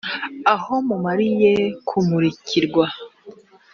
aho 0.53 0.73
mumariye 0.87 1.53
kumurikirwa 1.87 2.85